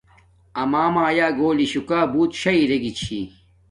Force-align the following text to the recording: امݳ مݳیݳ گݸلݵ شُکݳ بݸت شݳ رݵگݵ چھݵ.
امݳ 0.61 0.85
مݳیݳ 0.93 1.27
گݸلݵ 1.39 1.67
شُکݳ 1.71 1.99
بݸت 2.13 2.31
شݳ 2.41 2.53
رݵگݵ 2.69 2.91
چھݵ. 2.99 3.21